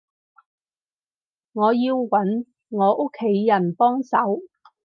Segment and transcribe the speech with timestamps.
[1.53, 4.41] 我要揾我屋企人幫手